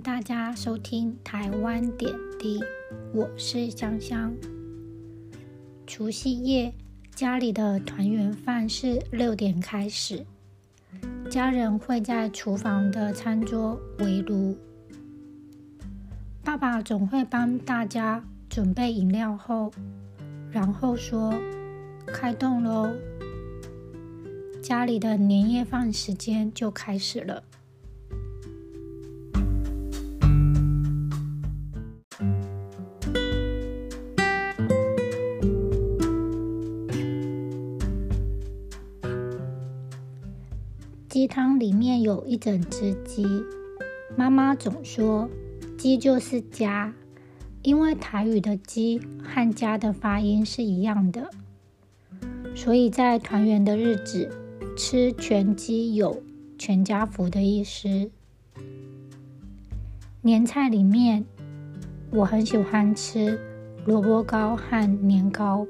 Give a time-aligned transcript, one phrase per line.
[0.00, 2.60] 大家收听台湾点滴，
[3.12, 4.32] 我是香香。
[5.86, 6.72] 除夕夜，
[7.16, 10.24] 家里的团圆饭是六点开始，
[11.28, 14.56] 家人会在厨房的餐桌围炉，
[16.44, 19.72] 爸爸总会帮大家准备饮料后，
[20.52, 21.34] 然后说
[22.06, 22.94] ：“开动喽！”
[24.62, 27.42] 家里的年夜饭时间就开始了。
[41.18, 43.26] 鸡汤里面有一整只鸡，
[44.16, 45.28] 妈妈总说
[45.76, 46.94] 鸡就是家，
[47.62, 51.28] 因为台语的鸡和家的发音是一样的，
[52.54, 54.30] 所以在团圆的日子
[54.76, 56.22] 吃全鸡有
[56.56, 58.12] 全家福的意思。
[60.22, 61.24] 年菜里面，
[62.12, 63.40] 我很喜欢吃
[63.84, 65.66] 萝卜糕和年糕，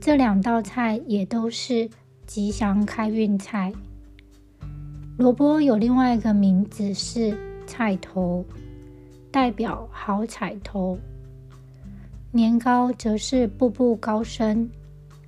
[0.00, 1.90] 这两道菜也都是
[2.24, 3.72] 吉祥开运菜。
[5.18, 8.44] 萝卜有另外一个名字是菜头，
[9.32, 10.96] 代表好彩头；
[12.30, 14.70] 年糕则是步步高升，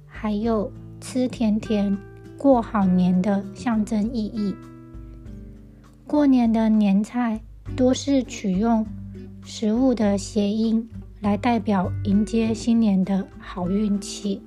[0.07, 1.99] 还有吃甜甜
[2.39, 4.55] 过好年的象征意义。
[6.07, 7.41] 过年的年菜
[7.77, 8.87] 多是取用
[9.43, 10.89] 食物的谐音
[11.21, 14.41] 来代表迎接新年的好运气。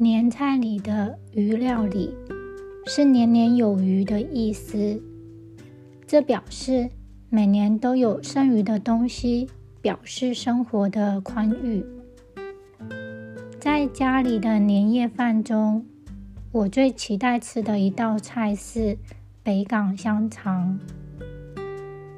[0.00, 2.14] 年菜里的鱼料理
[2.86, 5.02] 是年年有余的意思，
[6.06, 6.88] 这表示
[7.28, 9.48] 每年都有剩余的东西，
[9.82, 11.84] 表示生活的宽裕。
[13.58, 15.84] 在家里的年夜饭中，
[16.52, 18.96] 我最期待吃的一道菜是
[19.42, 20.78] 北港香肠。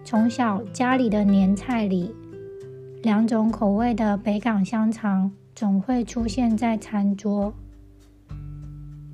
[0.04, 2.14] 从小家里的年菜里，
[3.02, 7.54] 两种口味的北港香肠总会出现在餐桌。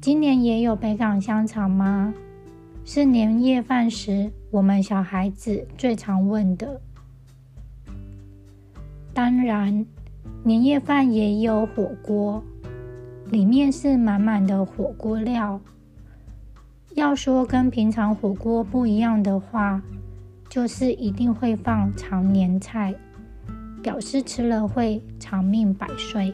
[0.06, 2.14] 今年也有北港香肠吗？
[2.84, 6.80] 是年夜饭时我们小孩子最常问的。
[9.12, 9.84] 当然，
[10.44, 12.40] 年夜饭也有火锅，
[13.32, 15.60] 里面是满满的火锅料。
[16.94, 19.82] 要说跟平常火锅不一样的话，
[20.48, 22.94] 就是一定会放长年菜，
[23.82, 26.32] 表示吃了会长命百岁。